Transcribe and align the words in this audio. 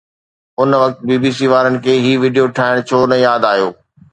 ان 0.61 0.69
وقت 0.81 0.97
B 1.07 1.15
B 1.23 1.31
C 1.39 1.45
وارن 1.51 1.75
کي 1.83 1.93
هي 2.05 2.11
وڊيو 2.23 2.45
ٺاهڻ 2.57 2.75
ڇو 2.89 2.99
نه 3.11 3.17
ياد 3.25 3.41
آيو؟ 3.53 3.69